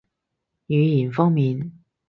[0.67, 1.71] 語言方面